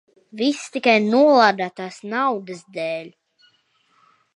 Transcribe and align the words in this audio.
Viss 0.39 0.63
tikai 0.75 0.95
nolādētās 1.11 2.01
naudas 2.17 2.67
dēļ. 2.79 3.17